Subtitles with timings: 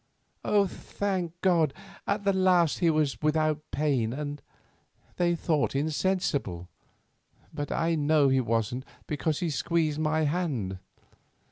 [0.43, 1.75] Thank God,
[2.07, 4.41] at the last he was without pain and,
[5.17, 6.67] they thought, insensible;
[7.53, 10.79] but I know he wasn't, because he squeezed my hand.